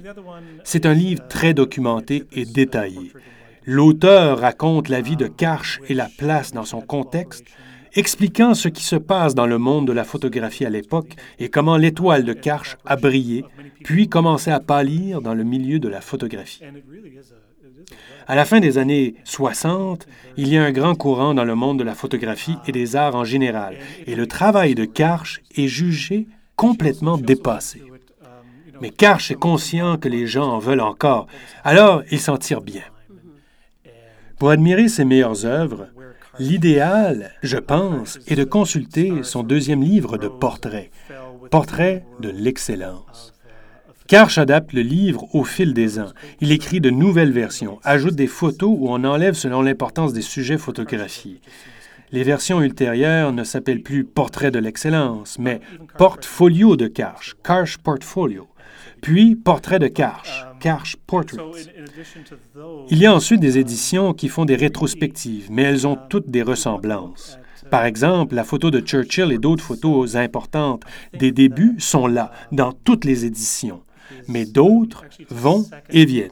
[0.64, 3.12] C'est un livre très documenté et détaillé.
[3.64, 7.44] L'auteur raconte la vie de Karch et la place dans son contexte,
[7.96, 11.76] expliquant ce qui se passe dans le monde de la photographie à l'époque et comment
[11.76, 13.44] l'étoile de Karch a brillé,
[13.84, 16.62] puis commencé à pâlir dans le milieu de la photographie.
[18.26, 20.06] À la fin des années 60,
[20.36, 23.14] il y a un grand courant dans le monde de la photographie et des arts
[23.14, 27.82] en général, et le travail de Karch est jugé complètement dépassé.
[28.80, 31.28] Mais Karch est conscient que les gens en veulent encore,
[31.64, 32.82] alors il s'en tire bien.
[34.38, 35.86] Pour admirer ses meilleures œuvres,
[36.38, 40.90] l'idéal, je pense, est de consulter son deuxième livre de portraits,
[41.50, 43.32] Portrait de l'excellence.
[44.08, 46.12] Karch adapte le livre au fil des ans.
[46.40, 50.58] Il écrit de nouvelles versions, ajoute des photos où on enlève selon l'importance des sujets
[50.58, 51.40] photographiés.
[52.12, 55.60] Les versions ultérieures ne s'appellent plus Portrait de l'excellence, mais
[55.98, 58.46] Portfolio de Karch, Karch Portfolio,
[59.00, 61.40] puis Portrait de Karch, Karch Portraits.
[62.90, 66.42] Il y a ensuite des éditions qui font des rétrospectives, mais elles ont toutes des
[66.42, 67.38] ressemblances.
[67.70, 70.84] Par exemple, la photo de Churchill et d'autres photos importantes
[71.18, 73.82] des débuts sont là, dans toutes les éditions
[74.28, 76.30] mais d'autres vont et viennent.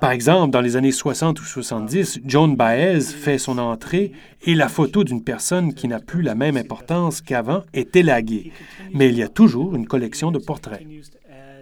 [0.00, 4.12] Par exemple, dans les années 60 ou 70, Joan Baez fait son entrée
[4.44, 8.52] et la photo d'une personne qui n'a plus la même importance qu'avant est élaguée.
[8.94, 10.86] Mais il y a toujours une collection de portraits.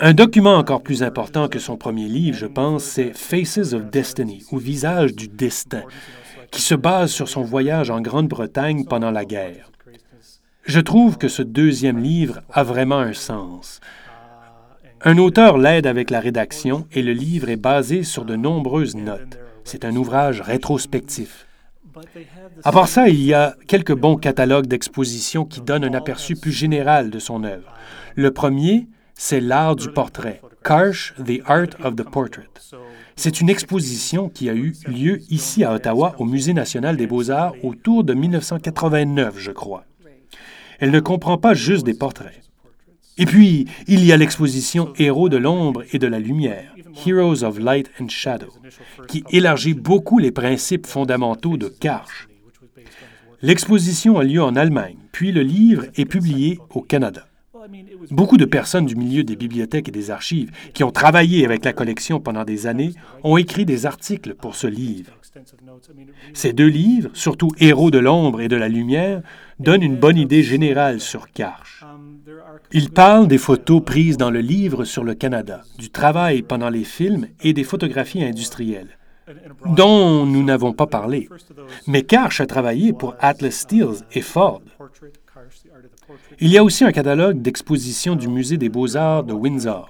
[0.01, 4.45] Un document encore plus important que son premier livre, je pense, c'est Faces of Destiny,
[4.53, 5.85] ou Visage du destin,
[6.51, 9.71] qui se base sur son voyage en Grande-Bretagne pendant la guerre.
[10.65, 13.81] Je trouve que ce deuxième livre a vraiment un sens.
[15.03, 19.39] Un auteur l'aide avec la rédaction et le livre est basé sur de nombreuses notes.
[19.65, 21.47] C'est un ouvrage rétrospectif.
[22.65, 26.53] À part ça, il y a quelques bons catalogues d'expositions qui donnent un aperçu plus
[26.53, 27.73] général de son œuvre.
[28.15, 28.89] Le premier,
[29.19, 32.49] c'est L'art du portrait, Karsh, The Art of the Portrait.
[33.17, 37.55] C'est une exposition qui a eu lieu ici à Ottawa au Musée national des beaux-arts
[37.63, 39.85] autour de 1989, je crois.
[40.79, 42.43] Elle ne comprend pas juste des portraits.
[43.17, 46.75] Et puis, il y a l'exposition Héros de l'ombre et de la lumière,
[47.07, 48.53] Heroes of Light and Shadow,
[49.09, 52.29] qui élargit beaucoup les principes fondamentaux de Karch.
[53.41, 57.27] L'exposition a lieu en Allemagne, puis le livre est publié au Canada.
[58.11, 61.73] Beaucoup de personnes du milieu des bibliothèques et des archives qui ont travaillé avec la
[61.73, 62.93] collection pendant des années
[63.25, 65.13] ont écrit des articles pour ce livre.
[66.33, 69.23] Ces deux livres, surtout Héros de l'ombre et de la lumière,
[69.59, 71.85] donnent une bonne idée générale sur Karch.
[72.73, 76.85] Il parle des photos prises dans le livre sur le Canada, du travail pendant les
[76.85, 78.99] films et des photographies industrielles,
[79.67, 81.29] dont nous n'avons pas parlé.
[81.87, 84.63] Mais Karch a travaillé pour Atlas Steels et Ford.
[86.41, 89.89] Il y a aussi un catalogue d'expositions du Musée des beaux-arts de Windsor.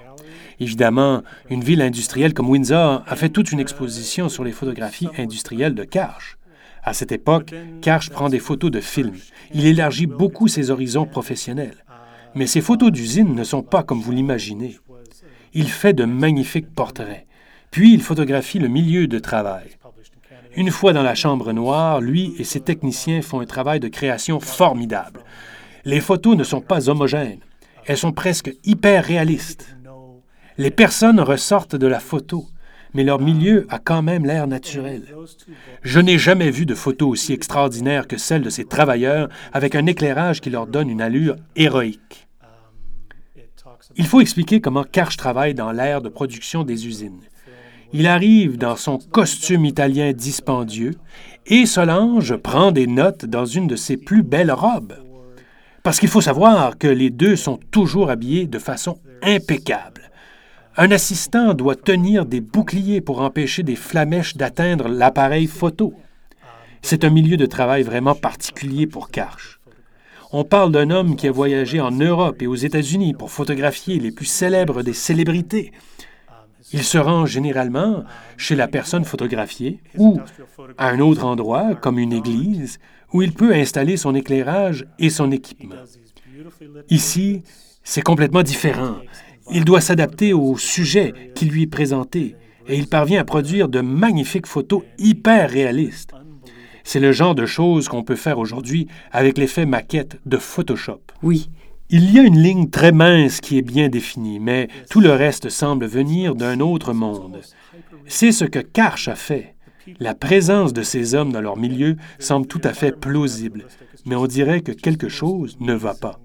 [0.59, 5.75] Évidemment, une ville industrielle comme Windsor a fait toute une exposition sur les photographies industrielles
[5.75, 6.39] de Karch.
[6.83, 7.53] À cette époque,
[7.83, 9.19] Karch prend des photos de films.
[9.53, 11.85] Il élargit beaucoup ses horizons professionnels.
[12.35, 14.79] Mais ces photos d'usine ne sont pas comme vous l'imaginez.
[15.53, 17.27] Il fait de magnifiques portraits.
[17.71, 19.69] Puis il photographie le milieu de travail.
[20.55, 24.41] Une fois dans la chambre noire, lui et ses techniciens font un travail de création
[24.41, 25.21] formidable.
[25.87, 27.39] Les photos ne sont pas homogènes.
[27.87, 29.77] Elles sont presque hyper réalistes.
[30.59, 32.49] Les personnes ressortent de la photo,
[32.93, 35.05] mais leur milieu a quand même l'air naturel.
[35.83, 39.87] Je n'ai jamais vu de photo aussi extraordinaire que celle de ces travailleurs avec un
[39.87, 42.27] éclairage qui leur donne une allure héroïque.
[43.95, 47.21] Il faut expliquer comment Karch travaille dans l'ère de production des usines.
[47.93, 50.97] Il arrive dans son costume italien dispendieux
[51.47, 55.06] et Solange prend des notes dans une de ses plus belles robes.
[55.87, 60.11] Parce qu'il faut savoir que les deux sont toujours habillés de façon impeccable.
[60.77, 65.95] Un assistant doit tenir des boucliers pour empêcher des flamèches d'atteindre l'appareil photo.
[66.83, 69.61] C'est un milieu de travail vraiment particulier pour Karch.
[70.33, 74.11] On parle d'un homme qui a voyagé en Europe et aux États-Unis pour photographier les
[74.11, 75.71] plus célèbres des célébrités.
[76.73, 78.03] Il se rend généralement
[78.37, 80.19] chez la personne photographiée ou
[80.79, 82.81] à un autre endroit, comme une église,
[83.13, 85.77] où il peut installer son éclairage et son équipement.
[86.91, 87.43] Ici,
[87.83, 88.97] c'est complètement différent.
[89.53, 92.37] Il doit s'adapter au sujet qui lui est présenté
[92.69, 96.13] et il parvient à produire de magnifiques photos hyper réalistes.
[96.85, 101.01] C'est le genre de choses qu'on peut faire aujourd'hui avec l'effet maquette de Photoshop.
[101.23, 101.49] Oui.
[101.91, 105.49] Il y a une ligne très mince qui est bien définie, mais tout le reste
[105.49, 107.41] semble venir d'un autre monde.
[108.07, 109.56] C'est ce que Karch a fait.
[110.01, 113.67] La présence de ces hommes dans leur milieu semble tout à fait plausible,
[114.05, 116.21] mais on dirait que quelque chose ne va pas.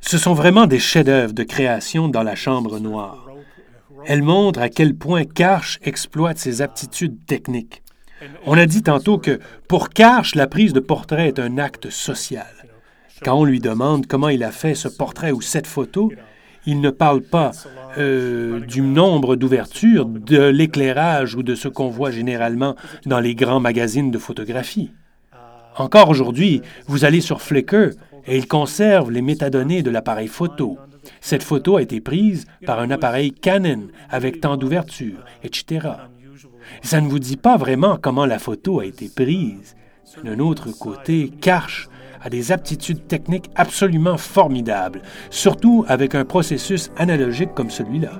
[0.00, 3.26] Ce sont vraiment des chefs-d'œuvre de création dans la chambre noire.
[4.06, 7.82] Elles montrent à quel point Karch exploite ses aptitudes techniques.
[8.44, 12.46] On a dit tantôt que pour Karch, la prise de portrait est un acte social.
[13.22, 16.12] Quand on lui demande comment il a fait ce portrait ou cette photo,
[16.66, 17.52] il ne parle pas
[17.98, 22.74] euh, du nombre d'ouvertures, de l'éclairage ou de ce qu'on voit généralement
[23.06, 24.90] dans les grands magazines de photographie.
[25.76, 27.90] Encore aujourd'hui, vous allez sur Flickr
[28.26, 30.78] et il conserve les métadonnées de l'appareil photo.
[31.20, 35.88] Cette photo a été prise par un appareil Canon avec tant d'ouvertures, etc.
[36.82, 39.76] Ça ne vous dit pas vraiment comment la photo a été prise.
[40.22, 41.88] D'un autre côté, Karch
[42.24, 48.12] a des aptitudes techniques absolument formidables, surtout avec un processus analogique comme celui-là.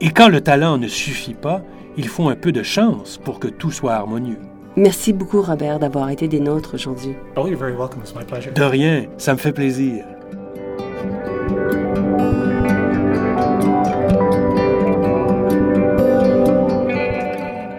[0.00, 1.62] Et quand le talent ne suffit pas,
[1.96, 4.38] il faut un peu de chance pour que tout soit harmonieux.
[4.76, 7.16] Merci beaucoup, Robert, d'avoir été des nôtres aujourd'hui.
[7.36, 8.00] Oh, you're very welcome.
[8.02, 8.52] It's my pleasure.
[8.52, 10.04] De rien, ça me fait plaisir.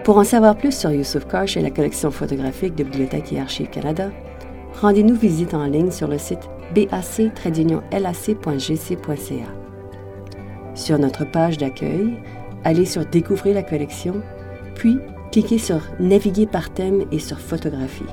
[0.04, 3.70] Pour en savoir plus sur Youssouf Karch et la collection photographique de Bibliothèque et Archives
[3.70, 4.10] Canada,
[4.80, 7.90] rendez-nous visite en ligne sur le site bac-lac.gc.ca.
[10.74, 12.18] Sur notre page d'accueil,
[12.64, 14.22] allez sur Découvrir la collection,
[14.74, 14.98] puis
[15.32, 18.04] cliquez sur Naviguer par thème et sur Photographie.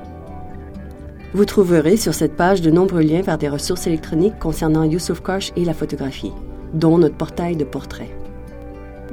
[1.34, 5.52] Vous trouverez sur cette page de nombreux liens vers des ressources électroniques concernant Youssouf Karch
[5.56, 6.34] et la photographie,
[6.74, 8.12] dont notre portail de portraits.